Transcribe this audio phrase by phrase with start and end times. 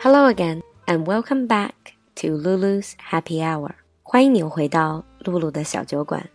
[0.00, 3.74] Hello again, and welcome back to Lulu's Happy Hour.
[4.02, 6.28] 欢迎你回到露露的小酒馆。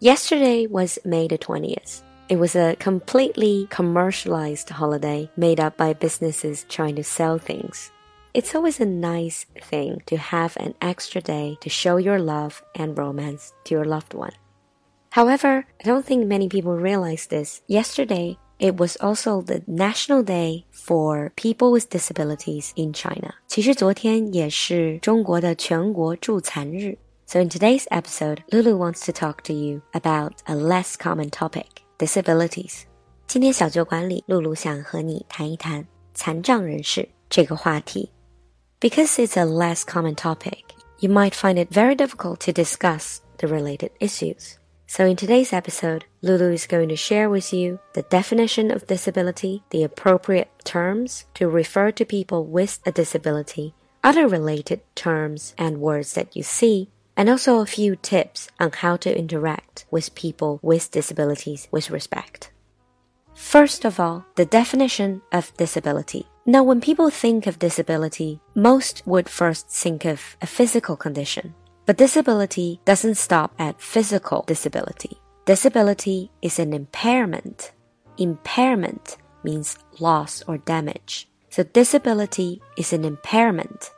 [0.00, 2.00] Yesterday was May the 20th.
[2.28, 7.90] It was a completely commercialized holiday made up by businesses trying to sell things.
[8.34, 12.96] It's always a nice thing to have an extra day to show your love and
[12.96, 14.32] romance to your loved one.
[15.10, 17.62] However, I don't think many people realize this.
[17.66, 23.34] Yesterday, it was also the National Day for People with Disabilities in China.
[23.46, 26.98] 其实昨天也是中国的全国助残日。
[27.26, 31.66] So in today's episode, Lulu wants to talk to you about a less common topic,
[31.98, 32.84] disabilities.
[33.26, 38.10] 今天小酒馆里，露露想和你谈一谈残障人士这个话题。
[38.80, 40.64] Because it's a less common topic,
[41.00, 44.54] you might find it very difficult to discuss the related issues.
[44.95, 49.63] So in today's episode, Lulu is going to share with you the definition of disability,
[49.71, 56.13] the appropriate terms to refer to people with a disability, other related terms and words
[56.13, 60.91] that you see, and also a few tips on how to interact with people with
[60.91, 62.51] disabilities with respect.
[63.33, 66.27] First of all, the definition of disability.
[66.45, 71.55] Now, when people think of disability, most would first think of a physical condition.
[71.85, 75.17] But disability doesn't stop at physical disability.
[75.45, 77.73] Disability is an impairment.
[78.17, 81.27] Impairment means loss or damage.
[81.49, 83.91] So disability is an impairment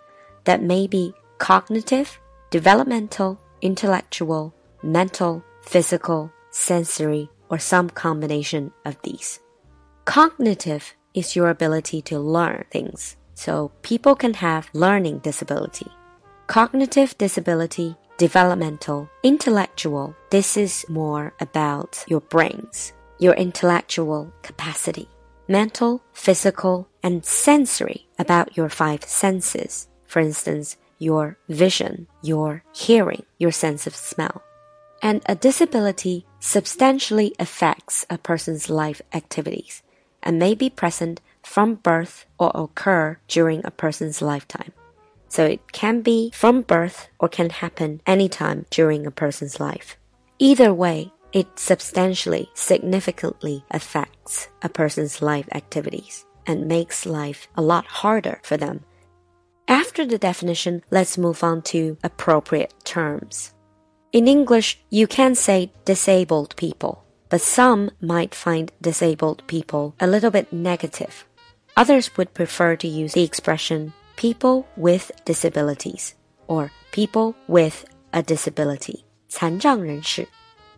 [0.45, 2.19] that may be cognitive,
[2.49, 9.39] developmental, intellectual, mental, physical, sensory, or some combination of these.
[10.05, 13.15] Cognitive is your ability to learn things.
[13.35, 15.87] So people can have learning disability
[16.47, 20.15] cognitive disability, developmental, intellectual.
[20.29, 25.09] This is more about your brains, your intellectual capacity,
[25.47, 29.87] mental, physical, and sensory about your five senses.
[30.05, 34.41] For instance, your vision, your hearing, your sense of smell.
[35.01, 39.83] And a disability substantially affects a person's life activities
[40.23, 44.71] and may be present from birth or occur during a person's lifetime.
[45.27, 49.97] So it can be from birth or can happen anytime during a person's life.
[50.39, 57.85] Either way, it substantially, significantly affects a person's life activities and makes life a lot
[57.85, 58.85] harder for them.
[59.67, 63.53] After the definition, let's move on to appropriate terms.
[64.13, 70.31] In English, you can say disabled people, but some might find disabled people a little
[70.31, 71.25] bit negative.
[71.75, 76.14] Others would prefer to use the expression people with disabilities
[76.46, 79.04] or people with a disability.
[79.28, 80.26] 残障人士.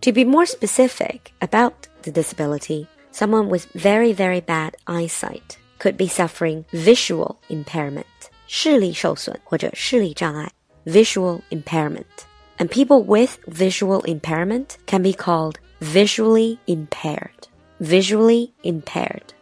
[0.02, 6.08] To be more specific about the disability, someone with very, very bad eyesight could be
[6.08, 8.06] suffering visual impairment,
[8.46, 10.50] 视力受损或者视力障碍,
[10.84, 12.26] visual impairment.
[12.58, 17.48] And people with visual impairment can be called visually impaired.
[17.80, 19.32] Visually impaired.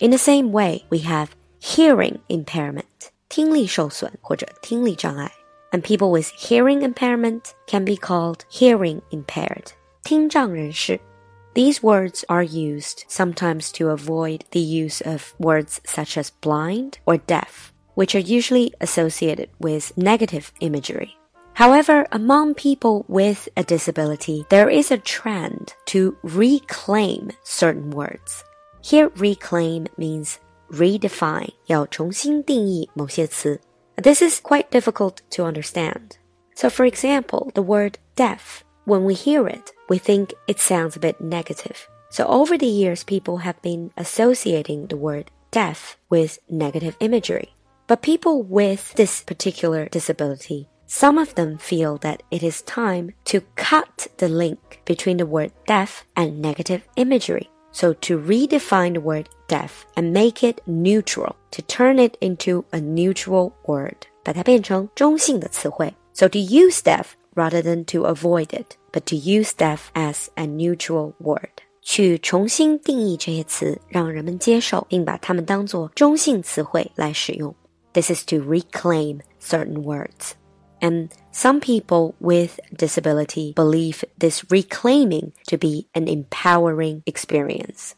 [0.00, 1.28] In the same way, we have
[1.60, 2.93] hearing impairment.
[3.34, 5.30] 听力受损或者听力障碍。
[5.72, 9.72] And people with hearing impairment can be called hearing impaired.
[10.02, 11.00] 听障人士.
[11.54, 17.18] These words are used sometimes to avoid the use of words such as blind or
[17.18, 21.16] deaf, which are usually associated with negative imagery.
[21.54, 28.44] However, among people with a disability, there is a trend to reclaim certain words.
[28.82, 30.38] Here, reclaim means
[30.70, 33.60] redefine 要重新定义某些词.
[33.96, 36.12] This is quite difficult to understand.
[36.54, 41.00] So for example, the word deaf, when we hear it, we think it sounds a
[41.00, 41.88] bit negative.
[42.10, 47.54] So over the years, people have been associating the word deaf with negative imagery.
[47.86, 53.42] But people with this particular disability, some of them feel that it is time to
[53.56, 57.48] cut the link between the word deaf and negative imagery.
[57.72, 62.80] So to redefine the word deaf and make it neutral, to turn it into a
[62.80, 65.94] neutral word, 把它变成中性的词汇.
[66.12, 70.46] So to use deaf rather than to avoid it, but to use deaf as a
[70.46, 71.50] neutral word.
[71.82, 77.54] 去重新定义这些词，让人们接受，并把它们当作中性词汇来使用。
[77.92, 80.32] This is to reclaim certain words.
[80.80, 87.92] And some people with disability believe this reclaiming to be an empowering experience.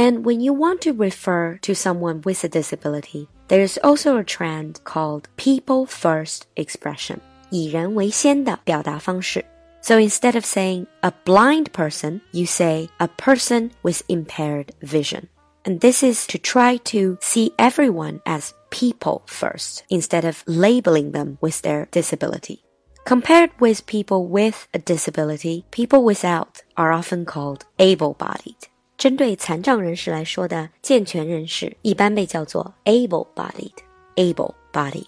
[0.00, 4.80] And when you want to refer to someone with a disability, there's also a trend
[4.84, 7.20] called people first expression.
[7.50, 9.44] 以人为先的表达方式.
[9.80, 15.28] So instead of saying a blind person, you say a person with impaired vision.
[15.62, 21.38] And this is to try to see everyone as people first instead of labeling them
[21.40, 22.64] with their disability.
[23.04, 28.68] Compared with people with a disability, people without are often called able-bodied.
[29.00, 33.74] 针对残障人士来说的健全人士，一般被叫做 able-bodied.
[34.16, 35.06] Able-bodied.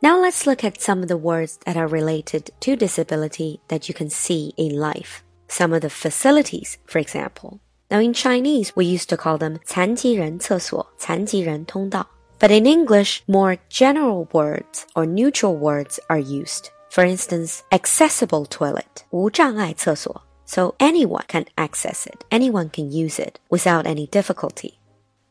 [0.00, 3.94] Now let's look at some of the words that are related to disability that you
[3.96, 5.20] can see in life.
[5.48, 7.60] Some of the facilities, for example.
[7.88, 12.06] Now in Chinese, we used to call them 残疾人厕所,残疾人通道.
[12.38, 16.66] But in English, more general words or neutral words are used.
[16.90, 20.22] For instance, accessible toilet, 无障碍厕所.
[20.48, 24.78] So anyone can access it, anyone can use it without any difficulty.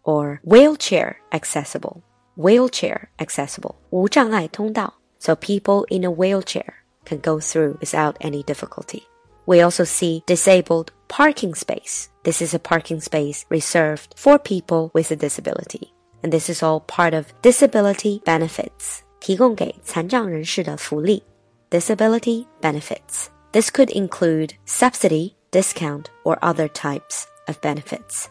[0.04, 2.04] Or wheelchair accessible,
[2.36, 4.94] wheelchair accessible, 无障碍通道.
[5.20, 6.74] So people in a wheelchair
[7.06, 9.04] can go through without any difficulty.
[9.46, 12.10] We also see disabled parking space.
[12.24, 15.94] This is a parking space reserved for people with a disability.
[16.24, 19.04] And this is all part of disability benefits.
[19.20, 21.24] 提供给残障人士的福利
[21.70, 23.28] disability benefits.
[23.58, 28.30] This could include subsidy, discount, or other types of benefits.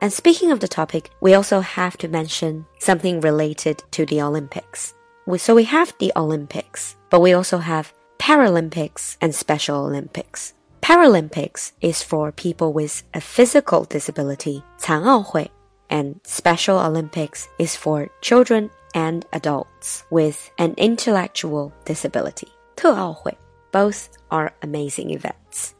[0.00, 4.94] And speaking of the topic, we also have to mention something related to the Olympics.
[5.36, 10.54] So we have the Olympics, but we also have Paralympics and Special Olympics.
[10.80, 15.48] Paralympics is for people with a physical disability, 残奥会,
[15.88, 22.48] and Special Olympics is for children and adults with an intellectual disability.
[22.74, 23.36] 特奥会.
[23.71, 25.75] Both are amazing events.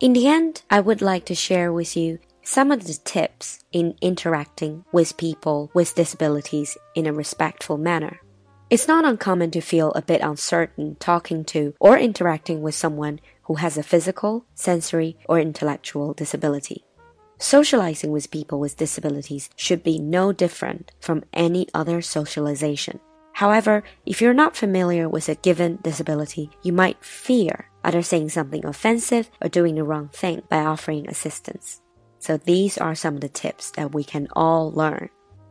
[0.00, 3.96] In the end, I would like to share with you some of the tips in
[4.00, 8.20] interacting with people with disabilities in a respectful manner.
[8.68, 13.54] It's not uncommon to feel a bit uncertain talking to or interacting with someone who
[13.54, 16.84] has a physical, sensory, or intellectual disability.
[17.38, 22.98] Socializing with people with disabilities should be no different from any other socialization.
[23.36, 28.64] However, if you're not familiar with a given disability, you might fear others saying something
[28.64, 31.82] offensive or doing the wrong thing by offering assistance.
[32.18, 35.10] So these are some of the tips that we can all learn.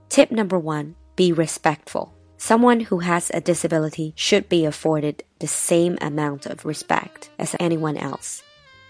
[0.10, 2.12] Tip number one, be respectful.
[2.38, 7.98] Someone who has a disability should be afforded the same amount of respect as anyone
[7.98, 8.42] else.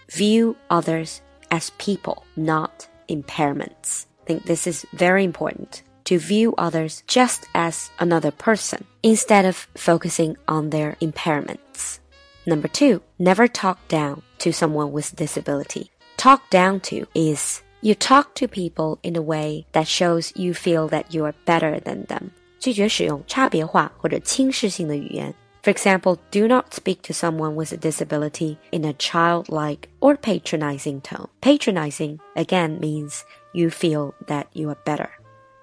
[0.09, 1.21] View others
[1.51, 4.05] as people, not impairments.
[4.21, 9.68] I think this is very important to view others just as another person instead of
[9.76, 12.00] focusing on their impairments.
[12.46, 15.90] Number two, never talk down to someone with disability.
[16.16, 20.88] Talk down to is you talk to people in a way that shows you feel
[20.88, 22.32] that you are better than them.
[22.58, 25.34] 拒绝使用差别化或者轻视性的语言。
[25.62, 31.28] For example, do not speak to someone with a disability in a childlike or patronizing tone.
[31.42, 33.20] Patronizing again means
[33.52, 35.10] you feel that you are better.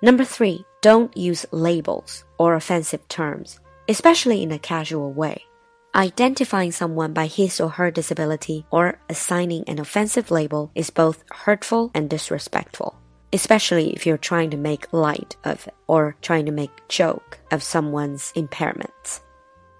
[0.04, 5.44] Number three, don't use labels or offensive terms, especially in a casual way.
[5.94, 11.92] Identifying someone by his or her disability or assigning an offensive label is both hurtful
[11.94, 12.98] and disrespectful,
[13.32, 17.62] especially if you're trying to make light of it or trying to make joke of
[17.62, 19.20] someone's impairments.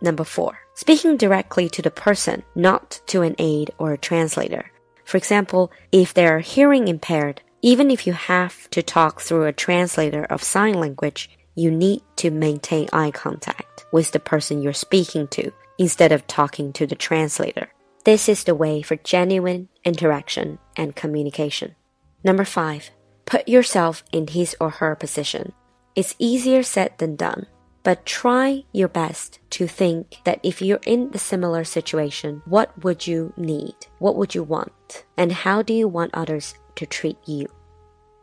[0.01, 4.71] Number four, speaking directly to the person, not to an aide or a translator.
[5.05, 10.25] For example, if they're hearing impaired, even if you have to talk through a translator
[10.25, 15.53] of sign language, you need to maintain eye contact with the person you're speaking to
[15.79, 17.73] instead of talking to the translator.
[18.05, 21.77] This is the way for genuine interaction and communication.
[22.25, 22.91] Number five,
[23.27, 25.53] put yourself in his or her position.
[25.95, 27.47] It's easier said than done,
[27.85, 33.07] but try your best to think that if you're in a similar situation, what would
[33.07, 33.75] you need?
[33.99, 35.05] What would you want?
[35.17, 37.48] And how do you want others to treat you.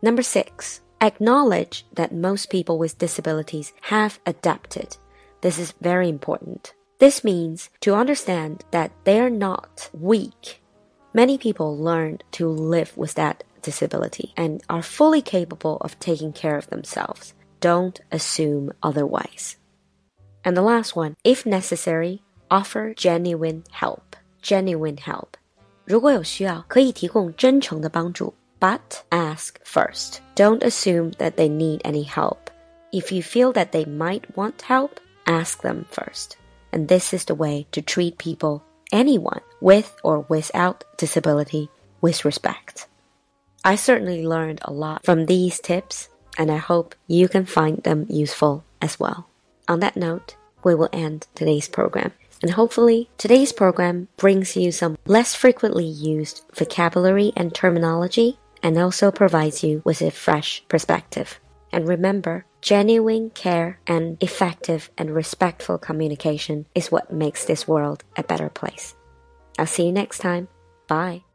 [0.02, 4.97] Number six, acknowledge that most people with disabilities have adapted.
[5.40, 6.75] This is very important.
[6.99, 10.62] This means to understand that they are not weak.
[11.12, 16.57] Many people learned to live with that disability and are fully capable of taking care
[16.57, 17.35] of themselves.
[17.61, 19.57] Don't assume otherwise.
[20.45, 24.16] And the last one, if necessary, offer genuine help.
[24.43, 25.37] Genuine help.
[25.87, 28.35] 如果有需要，可以提供真诚的帮助。
[28.60, 30.22] But ask first.
[30.36, 32.50] Don't assume that they need any help.
[32.92, 36.38] If you feel that they might want help, ask them first.
[36.72, 41.70] And this is the way to treat people, anyone, with or without disability,
[42.01, 42.88] with respect.
[43.63, 48.06] I certainly learned a lot from these tips, and I hope you can find them
[48.10, 49.28] useful as well.
[49.68, 52.13] On that note, we will end today's program.
[52.42, 59.12] And hopefully, today's program brings you some less frequently used vocabulary and terminology and also
[59.12, 61.39] provides you with a fresh perspective.
[61.72, 68.24] And remember, genuine care and effective and respectful communication is what makes this world a
[68.24, 68.96] better place.
[69.58, 70.48] I'll see you next time.
[70.88, 71.28] Bye.